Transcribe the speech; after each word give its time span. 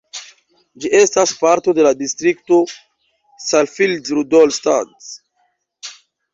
Ĝi 0.85 0.89
estas 0.99 1.33
parto 1.41 1.75
de 1.81 1.83
la 1.89 1.91
distrikto 1.99 2.59
Saalfeld-Rudolstadt. 3.51 5.15